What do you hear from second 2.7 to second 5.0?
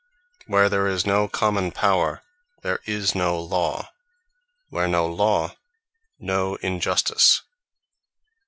is no Law: where